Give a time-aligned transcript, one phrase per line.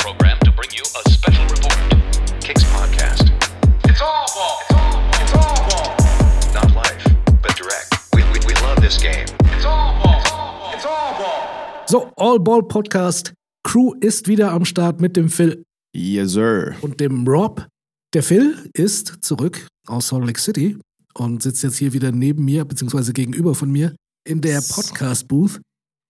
[0.00, 1.76] program to bring you a special report.
[2.40, 3.28] Kicks Podcast.
[3.88, 4.56] It's all ball.
[4.62, 5.10] It's all ball.
[5.22, 6.54] It's all ball.
[6.54, 7.02] Not live,
[7.42, 7.88] but direct.
[8.14, 9.26] We, we, we love this game.
[9.54, 10.72] It's all ball.
[10.74, 11.86] It's all ball.
[11.86, 13.32] So, All Ball Podcast.
[13.62, 15.64] Crew ist wieder am Start mit dem Phil
[15.94, 16.76] Yes, sir.
[16.80, 17.66] und dem Rob.
[18.14, 20.78] Der Phil ist zurück aus Salt Lake City
[21.14, 23.94] und sitzt jetzt hier wieder neben mir, beziehungsweise gegenüber von mir,
[24.26, 25.60] in der Podcast-Booth.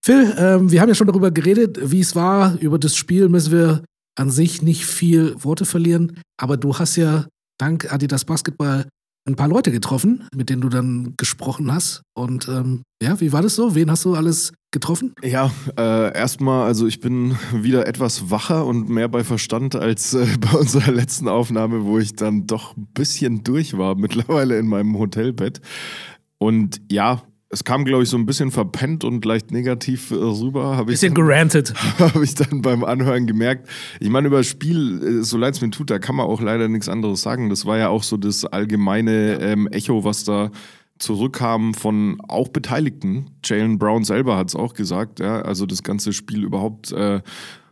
[0.03, 2.57] Phil, ähm, wir haben ja schon darüber geredet, wie es war.
[2.59, 3.83] Über das Spiel müssen wir
[4.17, 6.19] an sich nicht viel Worte verlieren.
[6.37, 7.27] Aber du hast ja
[7.59, 8.87] dank Adidas Basketball
[9.27, 12.01] ein paar Leute getroffen, mit denen du dann gesprochen hast.
[12.15, 13.75] Und ähm, ja, wie war das so?
[13.75, 15.13] Wen hast du alles getroffen?
[15.21, 20.25] Ja, äh, erstmal, also ich bin wieder etwas wacher und mehr bei Verstand als äh,
[20.39, 24.97] bei unserer letzten Aufnahme, wo ich dann doch ein bisschen durch war, mittlerweile in meinem
[24.97, 25.61] Hotelbett.
[26.39, 30.77] Und ja, es kam, glaube ich, so ein bisschen verpennt und leicht negativ äh, rüber.
[30.77, 31.73] Hab ich Bisschen gerantet.
[31.99, 33.67] habe ich dann beim Anhören gemerkt.
[33.99, 36.41] Ich meine, über das Spiel, äh, so leid es mir tut, da kann man auch
[36.41, 37.49] leider nichts anderes sagen.
[37.49, 40.51] Das war ja auch so das allgemeine ähm, Echo, was da
[40.97, 43.31] zurückkam von auch Beteiligten.
[43.43, 45.19] Jalen Brown selber hat es auch gesagt.
[45.19, 45.41] Ja?
[45.41, 47.21] Also das ganze Spiel überhaupt äh,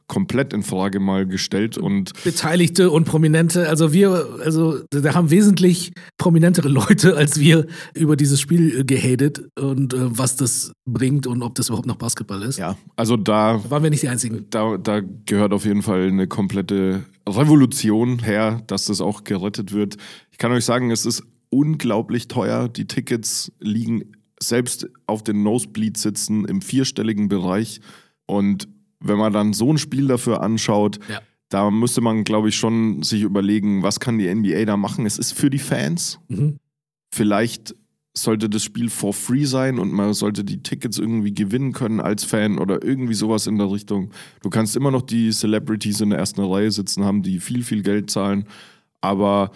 [0.09, 3.69] komplett in Frage mal gestellt und Beteiligte und Prominente.
[3.69, 9.47] Also wir, also da haben wesentlich prominentere Leute als wir über dieses Spiel äh, gehatet
[9.57, 12.57] und äh, was das bringt und ob das überhaupt noch Basketball ist.
[12.57, 14.47] ja, also da Da waren wir nicht die Einzigen.
[14.49, 19.97] da, da gehört auf jeden Fall eine komplette Revolution her, dass das auch gerettet wird.
[20.31, 22.67] Ich kann euch sagen, es ist unglaublich teuer.
[22.67, 27.81] Die Tickets liegen selbst auf den Nosebleed-Sitzen im vierstelligen Bereich.
[28.25, 28.67] Und
[28.99, 31.21] wenn man dann so ein Spiel dafür anschaut, Ja.
[31.49, 35.05] da müsste man, glaube ich, schon sich überlegen, was kann die NBA da machen.
[35.05, 36.19] Es ist für die Fans.
[36.27, 36.57] Mhm.
[37.13, 37.75] Vielleicht
[38.15, 42.23] sollte das Spiel for free sein und man sollte die Tickets irgendwie gewinnen können als
[42.23, 44.11] Fan oder irgendwie sowas in der Richtung.
[44.41, 47.81] Du kannst immer noch die Celebrities in der ersten Reihe sitzen haben, die viel, viel
[47.81, 48.45] Geld zahlen.
[48.99, 49.51] Aber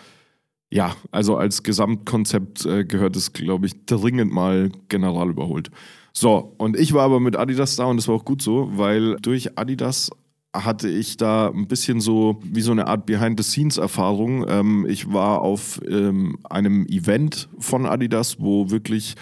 [0.71, 5.69] ja, also als Gesamtkonzept äh, gehört es, glaube ich, dringend mal general überholt.
[6.13, 9.15] So, und ich war aber mit Adidas da und das war auch gut so, weil
[9.17, 10.11] durch Adidas
[10.55, 14.45] hatte ich da ein bisschen so wie so eine Art Behind-the-Scenes-Erfahrung.
[14.47, 19.15] Ähm, ich war auf ähm, einem Event von Adidas, wo wirklich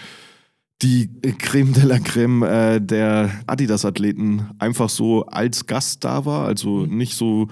[0.81, 6.46] die Creme de la Creme äh, der Adidas-Athleten einfach so als Gast da war.
[6.46, 7.47] Also nicht so,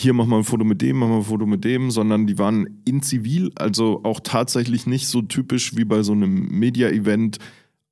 [0.00, 2.38] hier machen wir ein Foto mit dem, machen wir ein Foto mit dem, sondern die
[2.38, 7.38] waren in Zivil, also auch tatsächlich nicht so typisch wie bei so einem Media-Event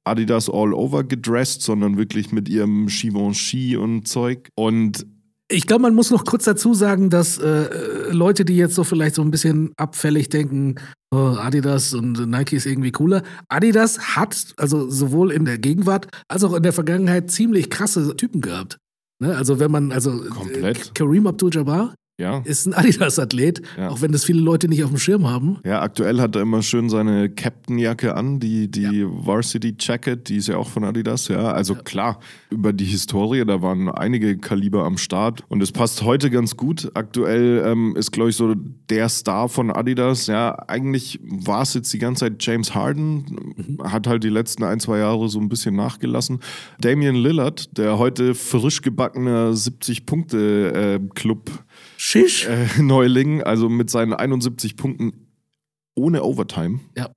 [0.04, 4.48] Adidas all over gedressed, sondern wirklich mit ihrem Givenchy und Zeug.
[4.54, 5.06] Und
[5.48, 9.14] Ich glaube, man muss noch kurz dazu sagen, dass äh, Leute, die jetzt so vielleicht
[9.14, 10.76] so ein bisschen abfällig denken,
[11.14, 13.22] oh, Adidas und Nike ist irgendwie cooler.
[13.48, 18.40] Adidas hat also sowohl in der Gegenwart als auch in der Vergangenheit ziemlich krasse Typen
[18.40, 18.78] gehabt.
[19.20, 19.36] Ne?
[19.36, 20.78] Also wenn man, also Komplett.
[20.78, 23.88] Äh, Kareem Abdul-Jabbar ja, ist ein Adidas-Athlet, Ja.
[23.88, 25.58] auch wenn das viele Leute nicht auf dem Schirm haben.
[25.64, 30.48] ja, aktuell hat er immer schön seine Captain-Jacke an, die, die Varsity Jacket, die ist
[30.48, 31.50] ja auch von Adidas, ja.
[31.52, 36.30] Also klar, über die Historie, da waren einige Kaliber am Start und es passt heute
[36.30, 36.90] ganz gut.
[36.94, 38.54] Aktuell ähm, ist, glaube ich, so
[38.90, 40.26] der Star von Adidas.
[40.26, 44.78] Ja, eigentlich war es jetzt die ganze Zeit James Harden, hat halt die letzten ein,
[44.80, 46.40] zwei Jahre so ein bisschen nachgelassen.
[46.80, 51.50] Damian Lillard, der heute frisch gebackener 70-Punkte-Club.
[51.96, 52.46] Shish.
[52.46, 55.28] äh, Neuling, also mit seinen 71 Punkten
[55.94, 56.80] ohne Overtime.
[56.96, 57.10] Ja.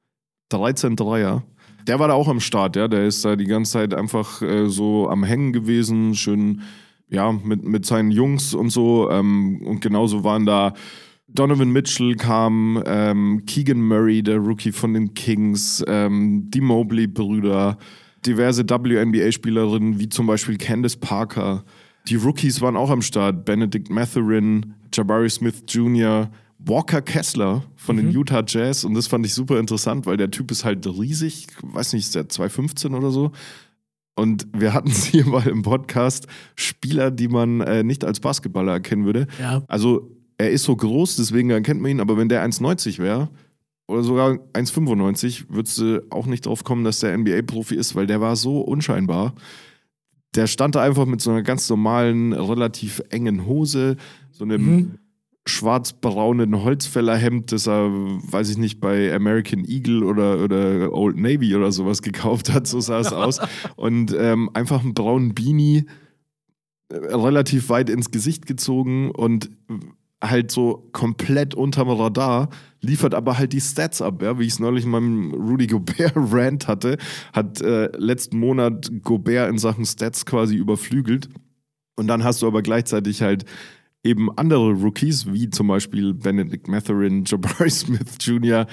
[0.50, 1.44] 13 Dreier.
[1.88, 2.88] Der war da auch am Start, ja.
[2.88, 6.62] Der ist da die ganze Zeit einfach äh, so am Hängen gewesen, schön,
[7.09, 9.09] ja, mit, mit seinen Jungs und so.
[9.12, 10.74] Ähm, und genauso waren da
[11.28, 17.78] Donovan Mitchell kam, ähm, Keegan Murray, der Rookie von den Kings, ähm, die Mobley-Brüder,
[18.26, 21.64] diverse WNBA-Spielerinnen, wie zum Beispiel Candace Parker.
[22.08, 23.46] Die Rookies waren auch am Start.
[23.46, 26.30] Benedict Matherin, Jabari Smith Jr.,
[26.60, 28.84] Walker Kessler von den Utah Jazz.
[28.84, 31.48] Und das fand ich super interessant, weil der Typ ist halt riesig.
[31.62, 33.32] Weiß nicht, ist der 215 oder so?
[34.16, 38.74] Und wir hatten es hier mal im Podcast, Spieler, die man äh, nicht als Basketballer
[38.74, 39.28] erkennen würde.
[39.40, 39.64] Ja.
[39.68, 43.29] Also er ist so groß, deswegen erkennt man ihn, aber wenn der 1,90 wäre
[43.88, 48.20] oder sogar 1,95, würdest du auch nicht drauf kommen, dass der NBA-Profi ist, weil der
[48.20, 49.35] war so unscheinbar.
[50.35, 53.96] Der stand da einfach mit so einer ganz normalen, relativ engen Hose,
[54.32, 54.91] so einem Mhm.
[55.47, 61.72] schwarz-braunen Holzfällerhemd, das er, weiß ich nicht, bei American Eagle oder, oder Old Navy oder
[61.72, 63.40] sowas gekauft hat, so sah es aus.
[63.76, 65.85] Und ähm, einfach einen braunen Beanie,
[66.90, 69.49] äh, relativ weit ins Gesicht gezogen und
[70.30, 72.50] halt so komplett unterm Radar,
[72.82, 76.68] liefert aber halt die Stats ab, ja, wie ich es neulich in meinem Rudy Gobert-Rant
[76.68, 76.98] hatte,
[77.34, 81.30] hat äh, letzten Monat Gobert in Sachen Stats quasi überflügelt.
[81.96, 83.46] Und dann hast du aber gleichzeitig halt
[84.04, 88.68] eben andere Rookies, wie zum Beispiel Benedict Matherin, Jabari Smith Jr.,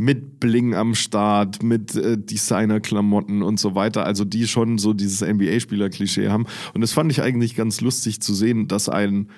[0.00, 5.20] mit Bling am Start, mit äh, Designer-Klamotten und so weiter, also die schon so dieses
[5.22, 6.46] NBA-Spieler-Klischee haben.
[6.72, 9.28] Und das fand ich eigentlich ganz lustig zu sehen, dass ein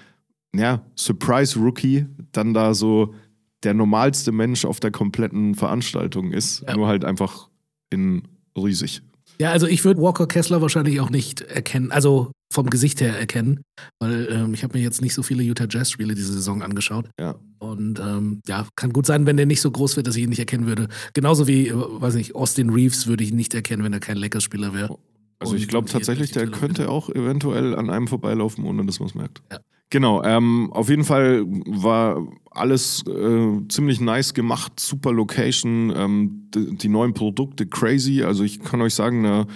[0.55, 3.14] ja, Surprise-Rookie dann da so
[3.62, 6.76] der normalste Mensch auf der kompletten Veranstaltung ist, Ja.
[6.76, 7.49] nur halt einfach
[7.91, 8.23] in
[8.56, 9.02] riesig.
[9.38, 13.61] Ja, also ich würde Walker Kessler wahrscheinlich auch nicht erkennen, also vom Gesicht her erkennen,
[14.00, 17.08] weil ähm, ich habe mir jetzt nicht so viele Utah Jazz-Spiele diese Saison angeschaut.
[17.19, 17.37] Ja.
[17.58, 20.31] Und ähm, ja, kann gut sein, wenn der nicht so groß wird, dass ich ihn
[20.31, 20.88] nicht erkennen würde.
[21.14, 24.75] Genauso wie, äh, weiß nicht, Austin Reeves würde ich nicht erkennen, wenn er kein Lakers-Spieler
[24.75, 24.99] wäre.
[25.38, 29.14] Also ich glaube tatsächlich, der könnte auch eventuell an einem vorbeilaufen, ohne dass man es
[29.14, 29.43] merkt.
[29.50, 29.58] Ja.
[29.90, 36.76] Genau, ähm, auf jeden Fall war alles äh, ziemlich nice gemacht, super Location, ähm, die,
[36.76, 38.22] die neuen Produkte crazy.
[38.22, 39.46] Also ich kann euch sagen, da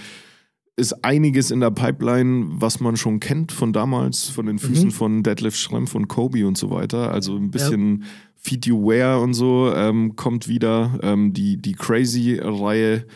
[0.77, 5.23] ist einiges in der Pipeline, was man schon kennt von damals, von den Füßen von
[5.23, 7.13] Deadlift Schrempf und Kobe und so weiter.
[7.13, 8.05] Also ein bisschen
[8.35, 10.99] Feed You Wear und so ähm, kommt wieder.
[11.03, 13.07] Ähm, die, die Crazy-Reihe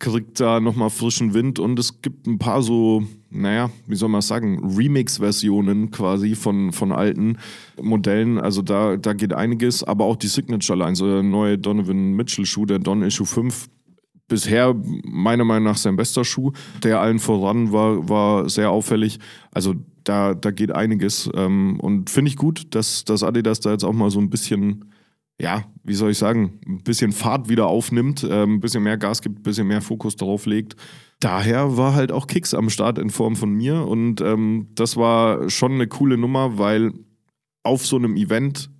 [0.00, 4.22] kriegt da nochmal frischen Wind und es gibt ein paar so, naja, wie soll man
[4.22, 7.38] sagen, Remix-Versionen quasi von, von alten
[7.80, 8.38] Modellen.
[8.38, 12.78] Also da, da geht einiges, aber auch die Signature-Line, so der neue Donovan Mitchell-Schuh, der
[12.78, 13.68] Don Issue 5.
[14.28, 16.52] Bisher meiner Meinung nach sein bester Schuh,
[16.82, 19.18] der allen voran war, war sehr auffällig.
[19.52, 21.30] Also da, da geht einiges.
[21.34, 24.84] Ähm, und finde ich gut, dass, dass Adidas da jetzt auch mal so ein bisschen
[25.40, 29.22] ja, wie soll ich sagen, ein bisschen Fahrt wieder aufnimmt, ähm, ein bisschen mehr Gas
[29.22, 30.74] gibt, ein bisschen mehr Fokus darauf legt.
[31.20, 35.50] Daher war halt auch Kicks am Start in Form von mir und ähm, das war
[35.50, 36.92] schon eine coole Nummer, weil
[37.64, 38.70] auf so einem Event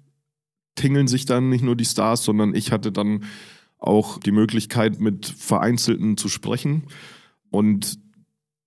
[0.76, 3.24] tingeln sich dann nicht nur die Stars, sondern ich hatte dann
[3.78, 6.84] auch die Möglichkeit, mit Vereinzelten zu sprechen.
[7.50, 7.98] Und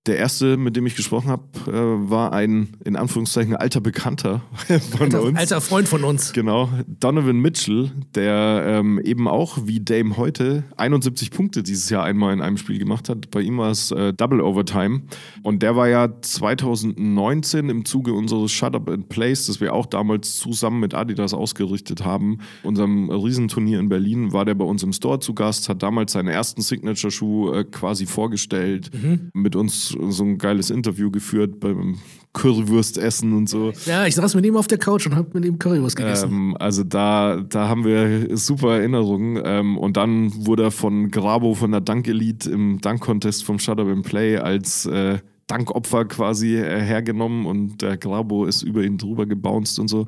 [0.06, 4.42] der erste, mit dem ich gesprochen habe, äh, war ein in Anführungszeichen alter Bekannter
[4.90, 5.38] von Alter, uns.
[5.38, 6.32] alter Freund von uns.
[6.32, 12.32] Genau, Donovan Mitchell, der ähm, eben auch wie Dame heute 71 Punkte dieses Jahr einmal
[12.32, 13.30] in einem Spiel gemacht hat.
[13.30, 15.02] Bei ihm war es äh, Double Overtime.
[15.42, 19.86] Und der war ja 2019 im Zuge unseres Shut Up and Plays, das wir auch
[19.86, 24.92] damals zusammen mit Adidas ausgerichtet haben, unserem Riesenturnier in Berlin, war der bei uns im
[24.92, 28.90] Store zu Gast, hat damals seinen ersten Signature-Schuh äh, quasi vorgestellt,
[29.32, 31.98] mit uns so ein geiles Interview geführt beim
[32.32, 33.72] Currywurst essen und so.
[33.84, 36.30] Ja, ich saß mit ihm auf der Couch und hab mit ihm Currywurst gegessen.
[36.30, 39.40] Ähm, also da, da haben wir super Erinnerungen.
[39.44, 43.78] Ähm, und dann wurde er von Grabo von der Dunk Elite im Dunk-Contest vom Shut
[43.78, 48.96] Up and Play als äh, Dankopfer quasi äh, hergenommen und der Grabo ist über ihn
[48.96, 50.06] drüber gebounced und so.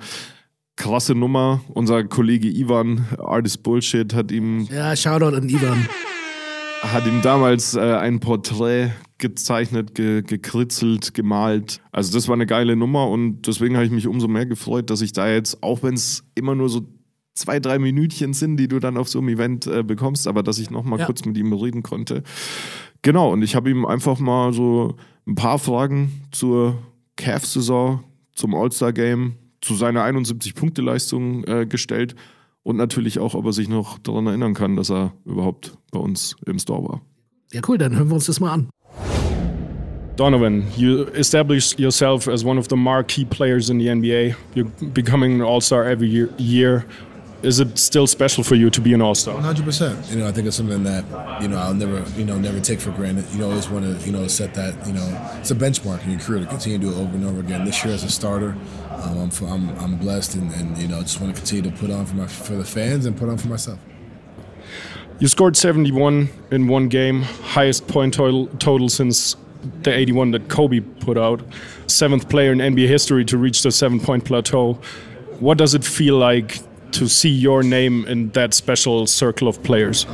[0.76, 1.60] Krasse Nummer.
[1.74, 5.86] Unser Kollege Ivan, Artist Bullshit, hat ihm ja, Shoutout an Ivan.
[6.92, 11.80] Hat ihm damals äh, ein Porträt gezeichnet, ge gekritzelt, gemalt.
[11.92, 15.00] Also das war eine geile Nummer und deswegen habe ich mich umso mehr gefreut, dass
[15.00, 16.82] ich da jetzt, auch wenn es immer nur so
[17.34, 20.58] zwei, drei Minütchen sind, die du dann auf so einem Event äh, bekommst, aber dass
[20.58, 21.06] ich noch mal Ja.
[21.06, 22.22] kurz mit ihm reden konnte.
[23.02, 24.96] Genau, und ich habe ihm einfach mal so
[25.26, 26.78] ein paar Fragen zur
[27.16, 28.04] Cavs-Saison,
[28.34, 32.14] zum All-Star-Game, zu seiner 71-Punkte-Leistung äh, gestellt
[32.64, 36.34] und natürlich auch, ob er sich noch daran erinnern kann, dass er überhaupt bei uns
[36.46, 37.02] im Store war.
[37.52, 38.68] Ja, cool, dann hören wir uns das mal an.
[40.16, 44.36] Donovan, you established yourself as one of the marquee players in the NBA.
[44.54, 46.84] You're becoming an All Star every year, year.
[47.42, 49.34] Is it still special for you to be an All Star?
[49.34, 50.12] 100%.
[50.12, 51.04] You know, I think it's something that,
[51.42, 53.24] you know, I'll never, you know, never take for granted.
[53.34, 55.04] You always want to, you know, set that, you know,
[55.40, 57.64] it's a benchmark in your career to continue to do it over and over again.
[57.64, 58.56] This year as a starter,
[58.94, 61.90] um, I'm, I'm, I'm blessed and, and, you know, just want to continue to put
[61.90, 63.78] on for my, for the fans and put on for myself.
[65.20, 69.36] You scored 71 in one game, highest point total, total since
[69.82, 71.40] the 81 that Kobe put out.
[71.86, 74.74] Seventh player in NBA history to reach the seven point plateau.
[75.38, 76.60] What does it feel like
[76.92, 80.06] to see your name in that special circle of players?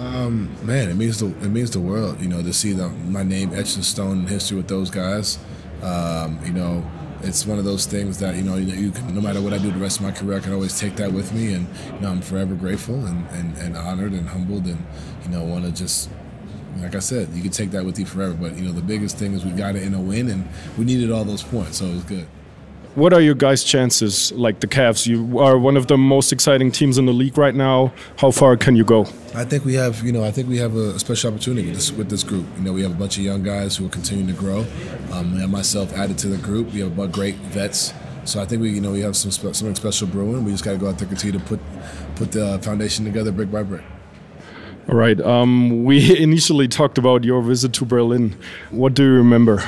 [0.65, 2.21] Man, it means the it means the world.
[2.21, 5.39] You know, to see the, my name etched in stone in history with those guys.
[5.83, 6.85] Um, you know,
[7.23, 9.59] it's one of those things that you know you, you can, no matter what I
[9.59, 12.01] do the rest of my career, I can always take that with me, and you
[12.01, 14.85] know I'm forever grateful and, and, and honored and humbled, and
[15.25, 16.11] you know want to just.
[16.79, 19.19] Like I said, you can take that with you forever, but you know the biggest
[19.19, 20.49] thing is we got it in a win, and
[20.79, 22.29] we needed all those points, so it was good.
[22.97, 25.07] What are your guys' chances, like the Cavs?
[25.07, 27.93] You are one of the most exciting teams in the league right now.
[28.17, 29.03] How far can you go?
[29.33, 31.93] I think we have, you know, I think we have a special opportunity with this,
[31.93, 32.47] with this group.
[32.57, 34.67] You know, we have a bunch of young guys who are continuing to grow.
[35.13, 36.73] Um, and myself added to the group.
[36.73, 37.95] We have a bunch of great vets.
[38.25, 40.45] So I think we, you know, we have some spe- something special brewing.
[40.45, 41.61] We just got to go out there and continue to put
[42.17, 43.85] put the foundation together brick by brick.
[44.89, 45.21] All right.
[45.21, 48.37] Um, we initially talked about your visit to Berlin.
[48.71, 49.63] What do you remember?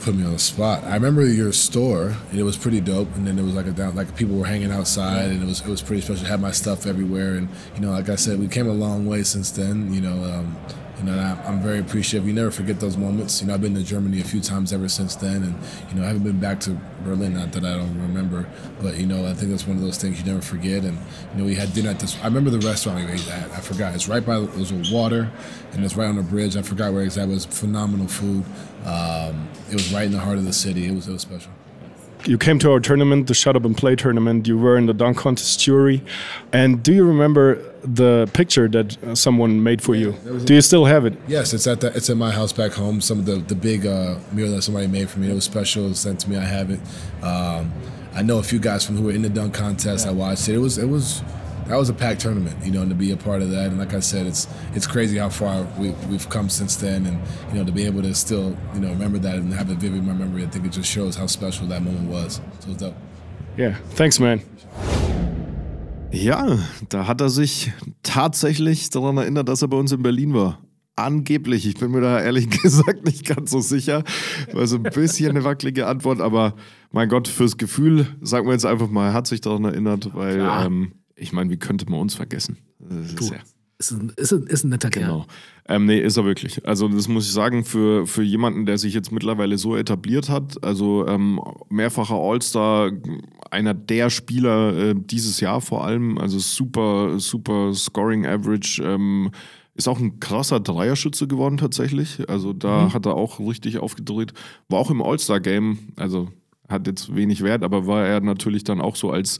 [0.00, 0.84] Put me on the spot.
[0.84, 3.14] I remember your store, and it was pretty dope.
[3.16, 5.60] And then it was like a down, like people were hanging outside, and it was
[5.60, 6.26] it was pretty special.
[6.26, 9.06] I had my stuff everywhere, and you know, like I said, we came a long
[9.06, 9.92] way since then.
[9.92, 10.56] You know, um,
[11.00, 12.28] you know, I, I'm very appreciative.
[12.28, 13.40] You never forget those moments.
[13.40, 15.54] You know, I've been to Germany a few times ever since then, and
[15.88, 17.34] you know, I haven't been back to Berlin.
[17.34, 18.46] Not that I don't remember,
[18.82, 20.84] but you know, I think that's one of those things you never forget.
[20.84, 20.98] And
[21.32, 22.18] you know, we had dinner at this.
[22.20, 23.50] I remember the restaurant we ate at.
[23.52, 23.94] I forgot.
[23.94, 24.38] It's right by.
[24.38, 25.30] Was a water,
[25.72, 26.56] and it's right on the bridge.
[26.56, 27.32] I forgot where exactly.
[27.32, 28.44] It was phenomenal food.
[28.84, 30.86] Um, it was right in the heart of the city.
[30.86, 31.52] It was it was special.
[32.24, 34.46] You came to our tournament, the Shut Up and Play tournament.
[34.46, 36.02] You were in the dunk contest jury.
[36.52, 40.12] And do you remember the picture that uh, someone made for you?
[40.44, 41.14] Do you still have it?
[41.26, 43.00] Yes, it's at the, it's at my house back home.
[43.00, 45.30] Some of the the big uh, mural that somebody made for me.
[45.30, 45.86] It was special.
[45.86, 46.36] It was sent to me.
[46.36, 46.80] I have it.
[47.22, 47.72] Um,
[48.12, 50.06] I know a few guys from who were in the dunk contest.
[50.06, 50.56] I watched it.
[50.56, 51.22] It was it was
[51.66, 53.66] that was a packed tournament, you know, and to be a part of that.
[53.66, 57.18] And like I said, it's it's crazy how far we, we've come since then, and
[57.52, 59.98] you know, to be able to still you know remember that and have it vivid
[59.98, 62.40] in my memory, I think it just shows how special that moment was.
[62.60, 62.94] So it's dope.
[63.56, 63.76] Yeah.
[63.94, 64.40] Thanks, man.
[66.12, 70.60] Ja, da hat er sich tatsächlich daran erinnert, dass er bei uns in Berlin war.
[70.96, 74.02] Angeblich, ich bin mir da ehrlich gesagt nicht ganz so sicher.
[74.52, 76.54] War so ein bisschen eine wackelige Antwort, aber
[76.90, 80.40] mein Gott, fürs Gefühl, sagen wir jetzt einfach mal, er hat sich daran erinnert, weil
[80.40, 82.58] ähm, ich meine, wie könnte man uns vergessen?
[82.78, 83.36] Das ist ja-
[83.78, 85.04] ist ein, ist ein, ist ein netter Kerl.
[85.06, 85.26] Genau.
[85.66, 86.66] Ähm, nee, ist er wirklich.
[86.66, 90.62] Also, das muss ich sagen, für, für jemanden, der sich jetzt mittlerweile so etabliert hat,
[90.62, 92.90] also ähm, mehrfacher All-Star,
[93.50, 99.30] einer der Spieler äh, dieses Jahr vor allem, also super, super Scoring Average, ähm,
[99.74, 102.28] ist auch ein krasser Dreierschütze geworden tatsächlich.
[102.28, 104.34] Also da hat er auch richtig aufgedreht.
[104.68, 106.28] War auch im All-Star-Game, also
[106.68, 109.38] hat jetzt wenig Wert, aber war er natürlich dann auch so als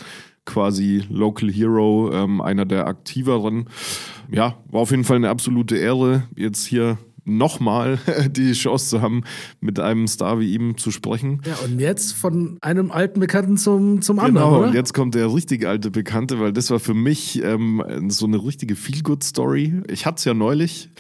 [0.51, 3.67] quasi Local Hero, ähm, einer der aktiveren.
[4.31, 7.99] Ja, war auf jeden Fall eine absolute Ehre, jetzt hier nochmal
[8.31, 9.23] die Chance zu haben,
[9.61, 11.41] mit einem Star wie ihm zu sprechen.
[11.47, 14.69] Ja, und jetzt von einem alten Bekannten zum, zum anderen, Genau, oder?
[14.69, 18.43] und jetzt kommt der richtig alte Bekannte, weil das war für mich ähm, so eine
[18.45, 19.83] richtige Feel-Good-Story.
[19.89, 20.91] Ich hatte es ja neulich.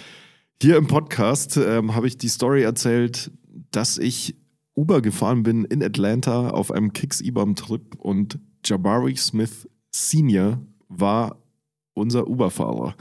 [0.63, 3.33] Hier im Podcast ähm, habe ich die Story erzählt,
[3.73, 4.37] dass ich
[4.77, 11.37] Uber gefahren bin in Atlanta auf einem Kicks-IBAM-Trip und Jabari Smith Senior war
[11.95, 12.95] unser Uber-Fahrer.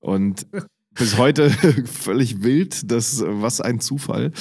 [0.00, 0.46] Und
[0.94, 1.50] bis heute
[1.86, 4.32] völlig wild, das, was ein Zufall.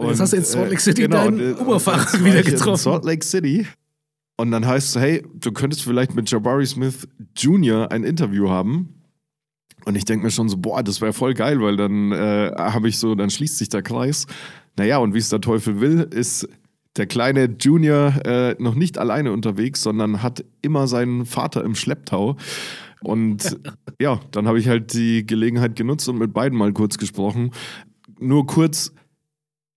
[0.00, 2.82] Jetzt hast du in Salt Lake City deinen und, äh, Uber-Fahrer wieder ich in getroffen.
[2.82, 3.66] Salt Lake City.
[4.36, 7.90] Und dann heißt es, hey, du könntest vielleicht mit Jabari Smith Jr.
[7.90, 8.94] ein Interview haben.
[9.84, 12.88] Und ich denke mir schon so, boah, das wäre voll geil, weil dann äh, habe
[12.88, 14.26] ich so, dann schließt sich der Kreis.
[14.76, 16.48] Naja, und wie es der Teufel will, ist
[16.98, 22.36] der kleine Junior äh, noch nicht alleine unterwegs, sondern hat immer seinen Vater im Schlepptau.
[23.00, 23.58] Und
[24.00, 27.52] ja, dann habe ich halt die Gelegenheit genutzt und mit beiden mal kurz gesprochen.
[28.18, 28.92] Nur kurz,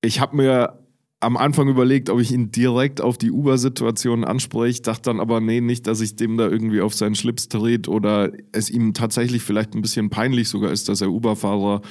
[0.01, 0.81] ich habe mir
[1.19, 5.61] am Anfang überlegt, ob ich ihn direkt auf die Uber-Situation anspreche, dachte dann aber, nee,
[5.61, 9.75] nicht, dass ich dem da irgendwie auf seinen Schlips dreht oder es ihm tatsächlich vielleicht
[9.75, 11.81] ein bisschen peinlich sogar ist, dass er Uber-Fahrer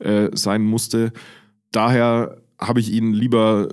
[0.00, 1.12] äh, sein musste.
[1.70, 3.68] Daher habe ich ihn lieber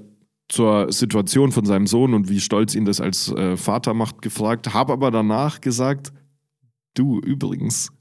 [0.50, 4.74] zur Situation von seinem Sohn und wie stolz ihn das als äh, Vater macht gefragt,
[4.74, 6.12] habe aber danach gesagt,
[6.96, 7.92] du übrigens,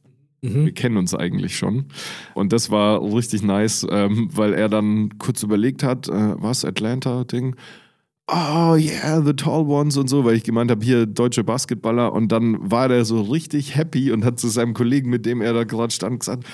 [0.41, 0.67] Mhm.
[0.67, 1.87] wir kennen uns eigentlich schon.
[2.35, 7.57] Und das war richtig nice, ähm, weil er dann kurz überlegt hat, äh, was, Atlanta-Ding?
[8.31, 12.13] Oh yeah, the tall ones und so, weil ich gemeint habe, hier deutsche Basketballer.
[12.13, 15.55] Und dann war der so richtig happy und hat zu seinem Kollegen, mit dem er
[15.55, 16.45] da gerade stand, gesagt,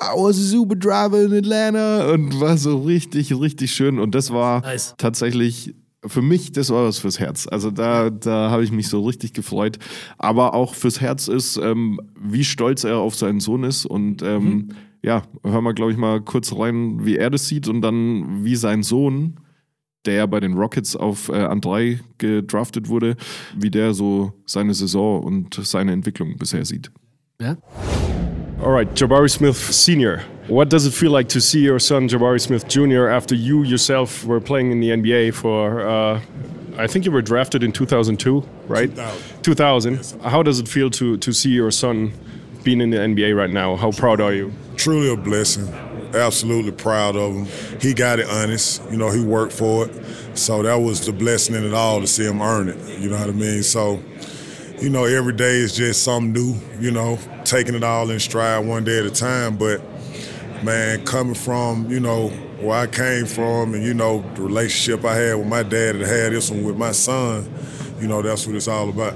[0.00, 3.98] I was a super driver in Atlanta und war so richtig, richtig schön.
[3.98, 4.94] Und das war Nice.
[4.98, 5.74] tatsächlich
[6.06, 7.48] für mich, das war was fürs Herz.
[7.48, 9.78] Also da, da habe ich mich so richtig gefreut.
[10.18, 13.86] Aber auch fürs Herz ist, ähm, wie stolz er auf seinen Sohn ist.
[13.86, 14.68] Und ähm,
[15.02, 18.56] ja, hören wir, glaube ich, mal kurz rein, wie er das sieht und dann, wie
[18.56, 19.40] sein Sohn,
[20.04, 23.16] der ja bei den Rockets auf äh, an drei gedraftet wurde,
[23.56, 26.90] wie der so seine Saison und seine Entwicklung bisher sieht.
[27.40, 27.56] Ja?
[28.62, 30.24] All right, Jabari Smith Sr.
[30.48, 33.08] What does it feel like to see your son Jabari Smith Jr.
[33.08, 35.86] after you yourself were playing in the NBA for?
[35.86, 36.22] Uh,
[36.78, 38.88] I think you were drafted in 2002, right?
[39.42, 39.42] 2000.
[39.42, 40.22] 2000.
[40.22, 42.12] How does it feel to to see your son
[42.62, 43.76] being in the NBA right now?
[43.76, 44.52] How proud are you?
[44.76, 45.68] Truly a blessing.
[46.14, 47.80] Absolutely proud of him.
[47.80, 48.82] He got it honest.
[48.90, 50.38] You know, he worked for it.
[50.38, 52.98] So that was the blessing in it all to see him earn it.
[52.98, 53.62] You know what I mean?
[53.62, 54.02] So,
[54.80, 58.66] you know, every day is just something new, you know, taking it all in stride
[58.66, 59.56] one day at a time.
[59.56, 59.80] But,
[60.62, 62.28] man, coming from, you know,
[62.60, 66.04] where I came from and, you know, the relationship I had with my dad and
[66.04, 67.52] had this one with my son,
[68.00, 69.14] you know, that's what it's all about.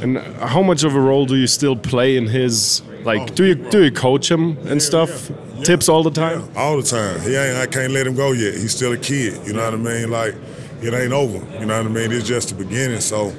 [0.00, 2.82] And how much of a role do you still play in his?
[3.04, 5.30] Like, do you do you coach him and stuff?
[5.64, 6.48] tips all the time?
[6.56, 7.20] all the time.
[7.20, 7.56] He ain't.
[7.56, 8.54] I can't let him go yet.
[8.54, 9.46] He's still a kid.
[9.46, 10.10] You know what I mean?
[10.10, 10.34] Like
[10.82, 11.38] it ain't over.
[11.58, 12.12] You know what I mean?
[12.12, 13.00] It's just the beginning.
[13.00, 13.32] So,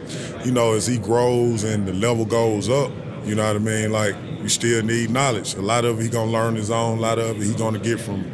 [0.44, 2.92] you know, as he grows and the level goes up,
[3.26, 3.92] you know what I mean?
[3.92, 5.56] Like you still need knowledge.
[5.56, 6.98] A lot of it he gonna learn his own.
[6.98, 8.26] A lot of it he gonna get from,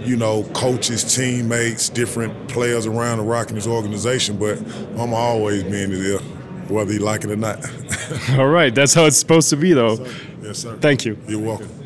[0.00, 4.36] you know, coaches, teammates, different players around the rock in his organization.
[4.38, 4.58] But
[4.98, 6.18] I'm always being there,
[6.68, 7.64] whether he like it or not.
[8.38, 10.04] All right, that's how it's supposed to be, though.
[10.42, 10.76] yes, sir.
[10.76, 11.16] Thank you.
[11.26, 11.83] You're welcome.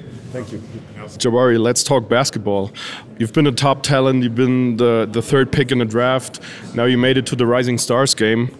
[1.18, 2.70] Jabari, let's talk basketball.
[3.18, 4.22] You've been a top talent.
[4.22, 6.40] You've been the, the third pick in the draft.
[6.74, 8.54] Now you made it to the Rising Stars game.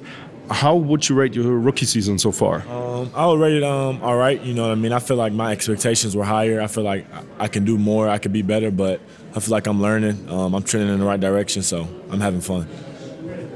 [0.51, 2.67] How would you rate your rookie season so far?
[2.69, 4.41] Um, I would rate it um, all right.
[4.41, 4.93] You know what I mean?
[4.93, 6.61] I feel like my expectations were higher.
[6.61, 8.09] I feel like I- I can do more.
[8.09, 9.01] I could be better, but
[9.37, 10.27] I feel like I'm learning.
[10.31, 12.67] Um, I'm trending in the right direction, so I'm having fun.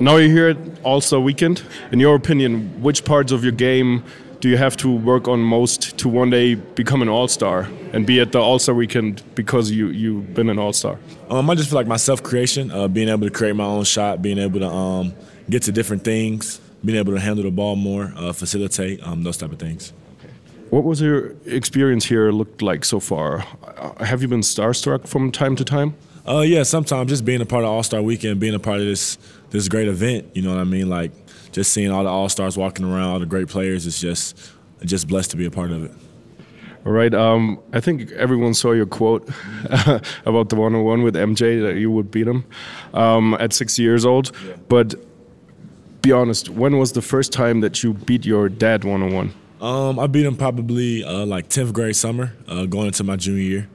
[0.00, 1.62] Now you're here at All Star Weekend.
[1.92, 4.04] In your opinion, which parts of your game
[4.42, 8.04] do you have to work on most to one day become an All Star and
[8.04, 10.98] be at the All Star Weekend because you you've been an All Star?
[11.30, 13.84] Um, I just feel like my self creation, uh, being able to create my own
[13.84, 15.14] shot, being able to um,
[15.48, 19.36] get to different things, being able to handle the ball more, uh, facilitate, um, those
[19.36, 19.92] type of things.
[20.70, 23.44] What was your experience here looked like so far?
[23.62, 25.94] Uh, Have you been starstruck from time to time?
[26.26, 28.86] Uh, yeah, sometimes just being a part of All Star Weekend, being a part of
[28.86, 29.18] this
[29.50, 30.88] this great event, you know what I mean?
[30.88, 31.12] Like
[31.52, 34.52] just seeing all the All Stars walking around, all the great players, it's just
[34.84, 35.92] just blessed to be a part of it.
[36.84, 37.14] All right.
[37.14, 39.28] Um, I think everyone saw your quote
[40.26, 42.44] about the one-on-one with MJ that you would beat him
[42.92, 44.32] um, at six years old.
[44.68, 44.96] But
[46.02, 49.32] be honest, when was the first time that you beat your dad one-on-one?
[49.60, 53.42] Um, I beat him probably uh, like 10th grade summer, uh, going into my junior
[53.42, 53.68] year.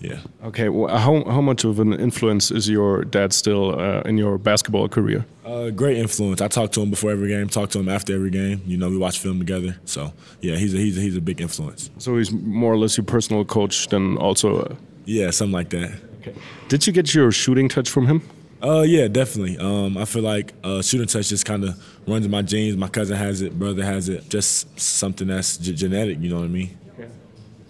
[0.00, 0.18] Yeah.
[0.44, 0.68] Okay.
[0.68, 4.88] Well, how how much of an influence is your dad still uh, in your basketball
[4.88, 5.24] career?
[5.44, 6.42] Uh, great influence.
[6.42, 8.60] I talk to him before every game, talk to him after every game.
[8.66, 9.76] You know, we watch film together.
[9.86, 10.12] So,
[10.42, 11.90] yeah, he's a, he's a, he's a big influence.
[11.98, 14.60] So he's more or less your personal coach than also.
[14.62, 14.74] Uh,
[15.06, 15.92] Yeah, something like that.
[16.20, 16.34] Okay.
[16.68, 18.20] Did you get your shooting touch from him?
[18.62, 19.56] Uh, yeah, definitely.
[19.58, 21.74] Um, I feel like uh, shooting touch just kind of
[22.08, 22.76] runs in my genes.
[22.76, 24.28] My cousin has it, brother has it.
[24.28, 26.18] Just something that's g- genetic.
[26.20, 26.76] You know what I mean?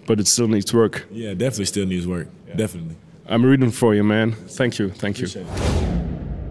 [0.07, 1.07] But it still needs work.
[1.13, 2.29] Yeah, definitely still needs work.
[2.57, 2.97] Definitely.
[3.29, 4.37] I'm reading for you, man.
[4.49, 4.91] Thank you.
[4.91, 5.29] Thank you.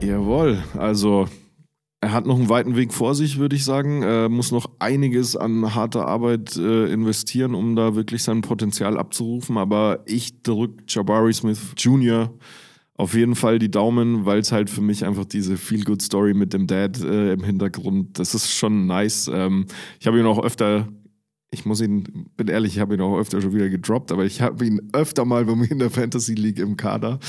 [0.01, 1.27] Jawohl, also
[2.05, 4.03] er hat noch einen weiten Weg vor sich, würde ich sagen.
[4.03, 9.57] Er muss noch einiges an harter Arbeit äh, investieren, um da wirklich sein Potenzial abzurufen.
[9.57, 12.31] Aber ich drücke Jabari Smith Jr.
[12.95, 16.67] auf jeden Fall die Daumen, weil es halt für mich einfach diese Feel-Good-Story mit dem
[16.67, 19.27] Dad äh, im Hintergrund, das ist schon nice.
[19.33, 19.65] Ähm,
[19.99, 20.87] ich habe ihn auch öfter
[21.51, 24.41] ich muss ihn, bin ehrlich, ich habe ihn auch öfter schon wieder gedroppt, aber ich
[24.41, 27.19] habe ihn öfter mal bei mir in der Fantasy League im Kader.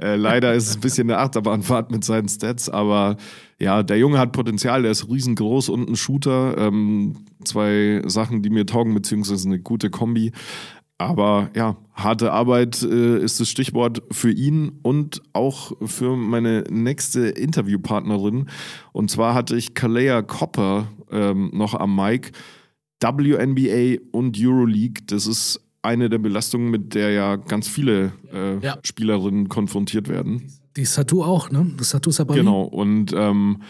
[0.00, 3.16] Äh, leider ist es ein bisschen eine Achterbahnfahrt mit seinen Stats, aber
[3.58, 6.58] ja, der Junge hat Potenzial, der ist riesengroß und ein Shooter.
[6.58, 10.32] Ähm, zwei Sachen, die mir taugen, beziehungsweise eine gute Kombi.
[10.98, 17.28] Aber ja, harte Arbeit äh, ist das Stichwort für ihn und auch für meine nächste
[17.28, 18.48] Interviewpartnerin.
[18.92, 22.32] Und zwar hatte ich Kalea Copper ähm, noch am Mic.
[23.02, 28.78] WNBA und Euroleague, das ist eine der Belastungen, mit der ja ganz viele äh, Ja.
[28.82, 30.50] Spielerinnen konfrontiert werden.
[30.76, 31.72] Die Satu auch, ne?
[31.78, 32.40] Das Satu Sabari.
[32.40, 32.62] Genau.
[32.62, 33.62] Und ähm,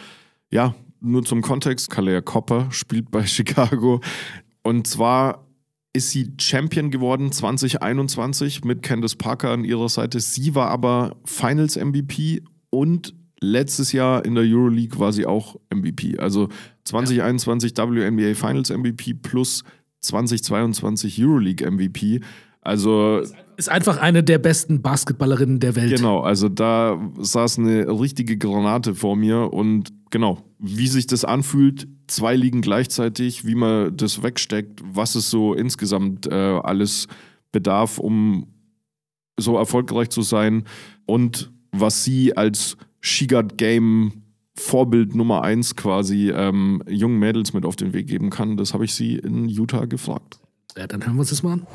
[0.50, 4.00] ja, nur zum Kontext: Kalea Copper spielt bei Chicago.
[4.62, 5.46] Und zwar
[5.92, 10.20] ist sie Champion geworden 2021 mit Candace Parker an ihrer Seite.
[10.20, 13.14] Sie war aber Finals MVP und
[13.46, 16.18] letztes Jahr in der Euroleague war sie auch MVP.
[16.18, 16.48] Also
[16.84, 19.64] 2021 WNBA Finals MVP plus
[20.00, 22.20] 2022 Euroleague MVP.
[22.60, 23.22] Also
[23.56, 25.96] Ist einfach eine der besten Basketballerinnen der Welt.
[25.96, 31.86] Genau, also da saß eine richtige Granate vor mir und genau, wie sich das anfühlt,
[32.08, 37.06] zwei Ligen gleichzeitig, wie man das wegsteckt, was es so insgesamt äh, alles
[37.52, 38.48] bedarf, um
[39.38, 40.64] so erfolgreich zu sein
[41.04, 42.76] und was sie als
[43.06, 44.24] Shigard Game
[44.56, 48.84] Vorbild Nummer eins quasi ähm, jungen Mädels mit auf den Weg geben kann, das habe
[48.84, 50.40] ich sie in Utah gefragt.
[50.76, 51.66] Ja, dann hören wir uns das mal an.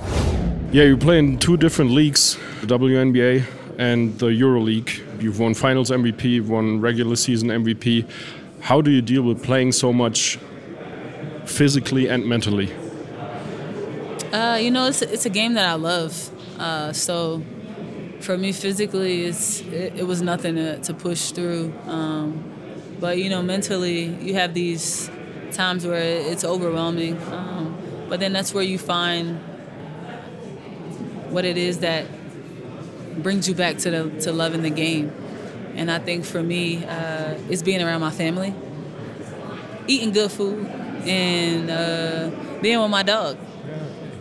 [0.74, 3.44] Yeah, you play in two different leagues, the WNBA
[3.78, 5.02] and the EuroLeague.
[5.22, 8.06] You've won Finals MVP, you've won regular season MVP.
[8.62, 10.38] How do you deal with playing so much
[11.46, 12.74] physically and mentally?
[14.34, 16.30] Uh, you know, it's, it's a game that I love.
[16.60, 17.42] Uh, so
[18.22, 21.74] for me, physically, it's, it, it was nothing to, to push through.
[21.86, 22.44] Um,
[23.00, 25.10] but, you know, mentally, you have these
[25.52, 27.22] times where it's overwhelming.
[27.32, 27.78] Um,
[28.10, 29.40] but then that's where you find
[31.30, 32.06] what it is that
[33.24, 35.12] brings you back to, the, to loving the game.
[35.76, 38.54] And I think for me, uh, it's being around my family,
[39.88, 42.30] eating good food, and uh,
[42.62, 43.38] being with my dog.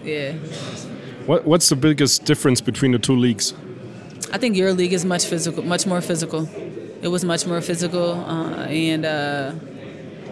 [0.05, 0.33] Yeah.
[1.27, 3.53] What, what's the biggest difference between the two leagues?
[4.33, 6.49] I think your league is much physical, much more physical.
[7.03, 9.53] It was much more physical, uh, and uh,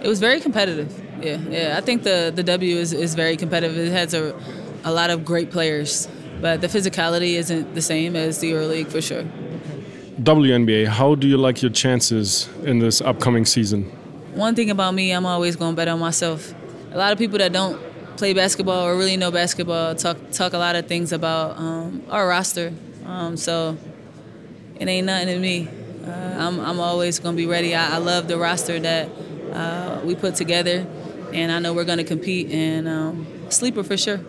[0.02, 0.92] it was very competitive.
[1.22, 1.76] Yeah, yeah.
[1.78, 3.76] I think the the W is, is very competitive.
[3.78, 4.34] It has a
[4.84, 6.08] a lot of great players,
[6.40, 9.24] but the physicality isn't the same as the Euro League for sure.
[10.22, 13.84] WNBA, how do you like your chances in this upcoming season?
[14.34, 16.52] One thing about me, I'm always going to bet on myself.
[16.92, 17.80] A lot of people that don't
[18.16, 22.26] play basketball or really know basketball talk talk a lot of things about um, our
[22.28, 22.72] roster.
[23.08, 23.76] Um, so
[24.78, 25.66] it ain't nothing to me.
[26.06, 27.74] Uh, I'm, I'm always going to be ready.
[27.74, 29.08] I, I love the roster that
[29.52, 30.86] uh, we put together,
[31.32, 32.50] and I know we're going to compete.
[32.50, 34.20] And um, sleeper for sure.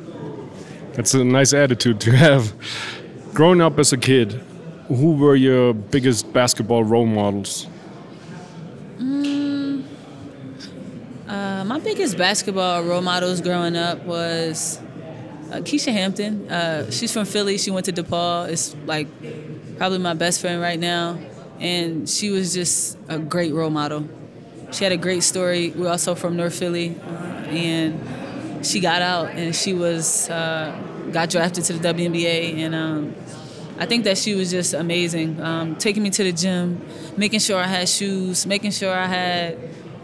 [0.94, 2.54] That's a nice attitude to have.
[3.34, 4.42] Growing up as a kid,
[4.88, 7.68] who were your biggest basketball role models?
[8.98, 9.84] Mm,
[11.28, 14.80] uh, my biggest basketball role models growing up was
[15.52, 16.50] uh, Keisha Hampton.
[16.50, 17.58] Uh, she's from Philly.
[17.58, 18.50] She went to DePaul.
[18.50, 19.08] It's like
[19.78, 21.18] probably my best friend right now,
[21.60, 24.08] and she was just a great role model.
[24.72, 25.72] She had a great story.
[25.72, 27.10] We're also from North Philly, uh,
[27.50, 30.78] and she got out and she was uh,
[31.12, 33.16] got drafted to the WNBA, and um,
[33.80, 35.42] I think that she was just amazing.
[35.42, 36.86] Um, taking me to the gym,
[37.18, 39.58] making sure I had shoes, making sure I had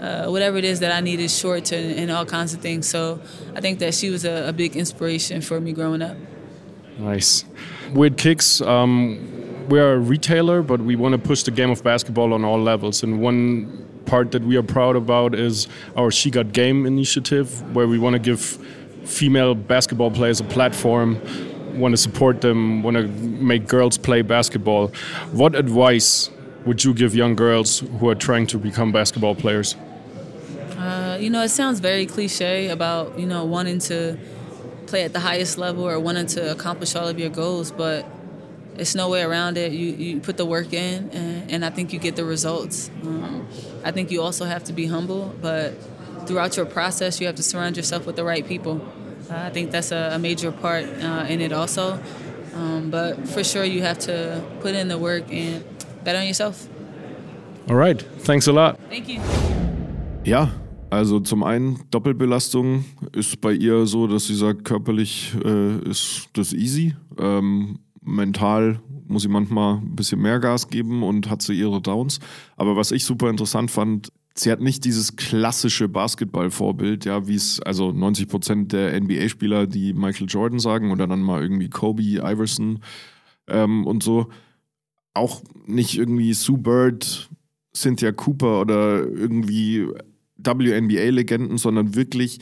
[0.05, 2.87] uh, whatever it is that I needed, shorts and, and, all kinds of things.
[2.87, 3.19] So
[3.55, 6.15] I think that she was a, a big inspiration for me growing up.
[6.99, 7.43] Nice.
[7.93, 12.33] With Kicks, um, we're a retailer, but we want to push the game of basketball
[12.33, 13.03] on all levels.
[13.03, 17.87] And one part that we are proud about is our She Got Game initiative, where
[17.87, 18.39] we want to give
[19.05, 21.19] female basketball players a platform,
[21.79, 24.89] want to support them, want to make girls play basketball.
[25.31, 26.29] What advice
[26.65, 29.75] would you give young girls who are trying to become basketball players?
[31.25, 34.15] You know, it sounds very cliche about, you know, wanting to
[34.85, 38.05] play at the highest level or wanting to accomplish all of your goals, but
[38.77, 39.71] it's no way around it.
[39.71, 42.91] You, you put the work in, and, and I think you get the results.
[43.01, 43.47] Um,
[43.83, 45.73] I think you also have to be humble, but
[46.27, 48.79] throughout your process, you have to surround yourself with the right people.
[49.27, 51.99] Uh, I think that's a, a major part uh, in it also.
[52.53, 55.65] Um, but for sure, you have to put in the work and
[56.03, 56.67] bet on yourself.
[57.67, 57.99] All right.
[58.19, 58.79] Thanks a lot.
[58.89, 59.19] Thank you.
[60.23, 60.49] Ja,
[60.95, 66.53] also zum einen Doppelbelastung ist bei ihr so, dass sie sagt, körperlich äh, ist das
[66.53, 66.95] easy.
[67.17, 72.19] Ähm, mental muss sie manchmal ein bisschen mehr Gas geben und hat sie ihre Downs.
[72.55, 77.59] Aber was ich super interessant fand, sie hat nicht dieses klassische Basketball-Vorbild, ja, wie es
[77.61, 82.79] also 90 Prozent der NBA-Spieler, die Michael Jordan sagen oder dann mal irgendwie Kobe, Iverson
[83.47, 84.27] ähm, und so.
[85.13, 87.29] Auch nicht irgendwie Sue Bird,
[87.75, 89.87] Cynthia Cooper oder irgendwie
[90.45, 92.39] WNBA-Legenden, sondern wirklich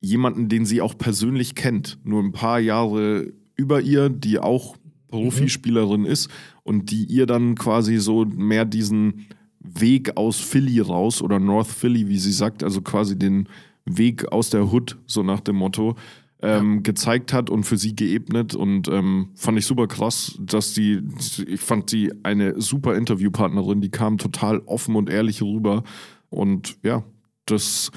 [0.00, 1.98] jemanden, den sie auch persönlich kennt.
[2.04, 4.76] Nur ein paar Jahre über ihr, die auch
[5.08, 6.28] Profispielerin ist
[6.64, 9.26] und die ihr dann quasi so mehr diesen
[9.60, 13.48] Weg aus Philly raus oder North Philly, wie sie sagt, also quasi den
[13.86, 15.96] Weg aus der Hood, so nach dem Motto,
[16.42, 16.80] ähm, ja.
[16.82, 21.02] gezeigt hat und für sie geebnet und ähm, fand ich super krass, dass die,
[21.46, 25.84] ich fand sie eine super Interviewpartnerin, die kam total offen und ehrlich rüber
[26.28, 27.04] und ja,
[27.46, 27.90] das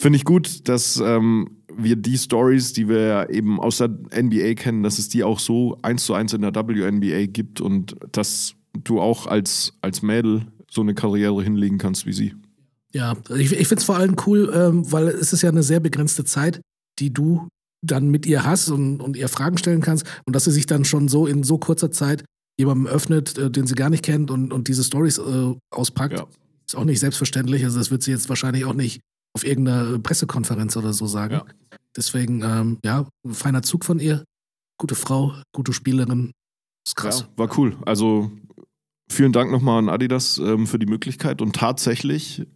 [0.00, 4.82] finde ich gut, dass ähm, wir die Stories, die wir eben aus der NBA kennen,
[4.82, 9.00] dass es die auch so eins zu eins in der WNBA gibt und dass du
[9.00, 12.34] auch als, als Mädel so eine Karriere hinlegen kannst wie sie.
[12.92, 15.80] Ja, ich, ich finde es vor allem cool, ähm, weil es ist ja eine sehr
[15.80, 16.60] begrenzte Zeit,
[16.98, 17.48] die du
[17.82, 20.84] dann mit ihr hast und, und ihr Fragen stellen kannst und dass sie sich dann
[20.84, 22.24] schon so in so kurzer Zeit
[22.58, 26.26] jemandem öffnet, äh, den sie gar nicht kennt und, und diese Stories äh, auspackt, ja.
[26.66, 27.64] Ist auch nicht selbstverständlich.
[27.64, 29.00] Also das wird sie jetzt wahrscheinlich auch nicht
[29.34, 31.34] auf irgendeiner Pressekonferenz oder so sagen.
[31.34, 31.44] Ja.
[31.96, 34.24] Deswegen, ähm, ja, feiner Zug von ihr.
[34.78, 36.32] Gute Frau, gute Spielerin.
[36.86, 37.20] Ist krass.
[37.20, 37.76] Ja, war cool.
[37.86, 38.30] Also
[39.10, 42.46] vielen Dank nochmal an Adidas ähm, für die Möglichkeit und tatsächlich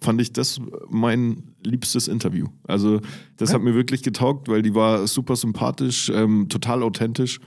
[0.00, 2.48] fand ich das mein liebstes Interview.
[2.64, 3.00] Also
[3.36, 3.54] das ja.
[3.54, 7.38] hat mir wirklich getaugt, weil die war super sympathisch, ähm, total authentisch.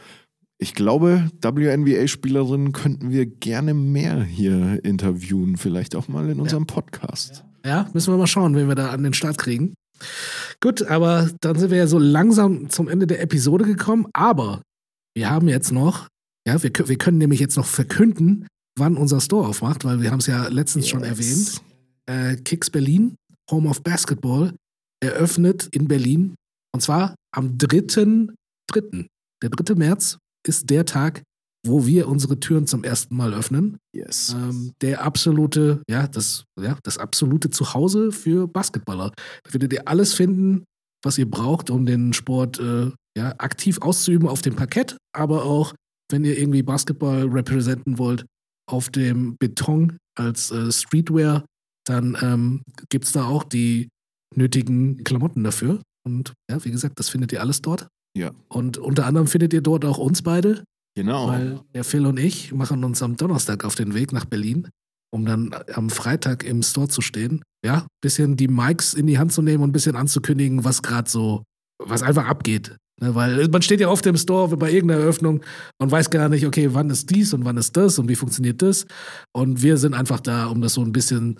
[0.58, 6.74] Ich glaube, WNBA-Spielerinnen könnten wir gerne mehr hier interviewen, vielleicht auch mal in unserem ja.
[6.74, 7.44] Podcast.
[7.65, 9.74] Ja, müssen wir mal schauen, wen wir da an den Start kriegen.
[10.62, 14.08] Gut, aber dann sind wir ja so langsam zum Ende der Episode gekommen.
[14.13, 14.62] Aber
[15.13, 16.08] wir haben jetzt noch,
[16.48, 20.20] ja, wir, wir können nämlich jetzt noch verkünden, wann unser Store aufmacht, weil wir haben
[20.20, 20.91] es ja letztens yes.
[20.91, 21.62] schon erwähnt.
[22.06, 23.15] Äh, Kicks Berlin,
[23.52, 24.54] Home of Basketball,
[25.02, 26.36] eröffnet in Berlin.
[26.74, 29.08] Und zwar am 3.3.
[29.41, 29.76] Der 3.
[29.76, 31.23] März ist der Tag,
[31.65, 33.77] wo wir unsere Türen zum ersten Mal öffnen.
[33.93, 34.36] Yes.
[34.38, 39.12] Ähm, der absolute, ja, das, ja, das absolute Zuhause für Basketballer.
[39.43, 40.63] Da werdet ihr alles finden,
[41.03, 45.73] was ihr braucht, um den Sport äh, ja, aktiv auszuüben auf dem Parkett, aber auch,
[46.12, 48.25] wenn ihr irgendwie Basketball repräsentieren wollt,
[48.69, 51.45] auf dem Beton als äh, Streetwear,
[51.88, 53.89] dann ähm, gibt es da auch die
[54.36, 55.81] nötigen Klamotten dafür.
[56.05, 57.88] Und ja, wie gesagt, das findet ihr alles dort.
[58.15, 58.32] Ja.
[58.47, 60.63] Und unter anderem findet ihr dort auch uns beide,
[60.95, 61.28] Genau.
[61.28, 64.69] weil der Phil und ich machen uns am Donnerstag auf den Weg nach Berlin,
[65.13, 67.43] um dann am Freitag im Store zu stehen.
[67.65, 71.10] Ja, bisschen die Mics in die Hand zu nehmen und ein bisschen anzukündigen, was gerade
[71.10, 71.43] so,
[71.84, 72.78] was einfach abgeht.
[73.01, 75.41] Ne, weil man steht ja oft im Store bei irgendeiner Eröffnung
[75.82, 78.62] und weiß gar nicht, okay, wann ist dies und wann ist das und wie funktioniert
[78.62, 78.86] das.
[79.36, 81.38] Und wir sind einfach da, um das so ein bisschen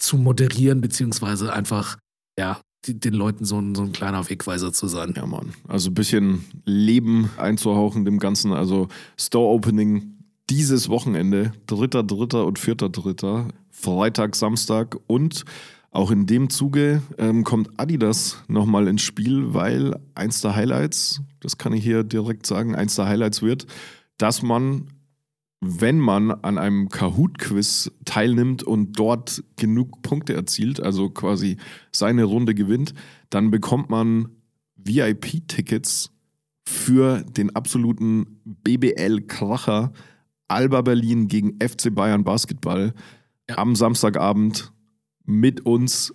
[0.00, 1.98] zu moderieren, beziehungsweise einfach,
[2.36, 2.60] ja,
[2.94, 5.14] den Leuten so ein, so ein kleiner Wegweiser zu sein.
[5.16, 5.54] Ja, Mann.
[5.66, 8.52] Also ein bisschen Leben einzuhauchen dem Ganzen.
[8.52, 10.18] Also Store Opening
[10.50, 12.38] dieses Wochenende, 3., 3.
[12.42, 12.74] und 4.
[12.74, 13.48] 3.
[13.70, 15.44] Freitag, Samstag und
[15.90, 21.56] auch in dem Zuge ähm, kommt Adidas nochmal ins Spiel, weil eins der Highlights, das
[21.56, 23.66] kann ich hier direkt sagen, eins der Highlights wird,
[24.18, 24.88] dass man,
[25.60, 31.56] wenn man an einem Kahoot-Quiz teilnimmt und dort genug Punkte erzielt, also quasi
[31.90, 32.94] seine Runde gewinnt,
[33.30, 34.28] dann bekommt man
[34.76, 36.10] VIP-Tickets
[36.64, 39.92] für den absoluten BBL-Kracher
[40.48, 42.94] Alba Berlin gegen FC Bayern Basketball
[43.48, 44.72] am Samstagabend
[45.24, 46.14] mit uns,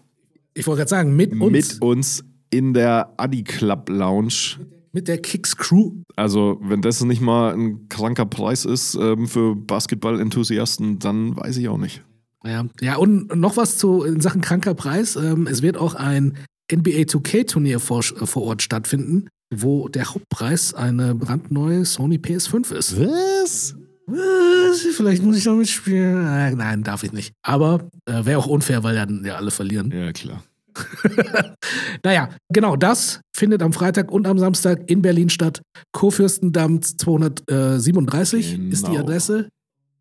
[0.53, 4.59] Ich wollte gerade sagen, mit uns, mit uns in der Adi Club Lounge.
[4.93, 5.91] Mit der Kicks Crew.
[6.15, 11.67] Also, wenn das nicht mal ein kranker Preis ist ähm, für Basketball-Enthusiasten, dann weiß ich
[11.67, 12.03] auch nicht.
[12.45, 15.15] Ja, ja und noch was zu in Sachen kranker Preis.
[15.15, 16.37] Ähm, es wird auch ein
[16.71, 22.99] NBA 2K-Turnier vor, äh, vor Ort stattfinden, wo der Hauptpreis eine brandneue Sony PS5 ist.
[22.99, 23.75] Was?
[24.05, 24.81] Was?
[24.95, 26.27] Vielleicht muss ich damit spielen.
[26.27, 27.33] Äh, nein, darf ich nicht.
[27.41, 29.91] Aber äh, wäre auch unfair, weil dann ja alle verlieren.
[29.91, 30.43] Ja, klar.
[32.03, 35.61] Naja, genau das findet am Freitag und am Samstag in Berlin statt.
[35.93, 39.01] Kurfürstendamm 237 ist die Genau.
[39.03, 39.49] Adresse.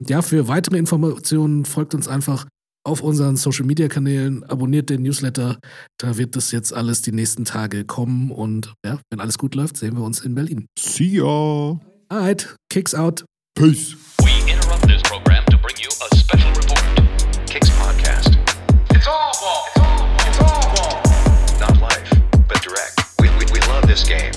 [0.07, 2.47] Ja, für weitere Informationen folgt uns einfach
[2.85, 5.59] auf unseren Social Media Kanälen, abonniert den Newsletter.
[5.99, 9.77] Da wird das jetzt alles die nächsten Tage kommen und ja, wenn alles gut läuft,
[9.77, 10.67] sehen wir uns in Berlin.
[10.77, 11.79] See ya.
[12.09, 13.25] Alright, kicks out.
[13.55, 13.95] Peace.
[23.93, 24.32] this game.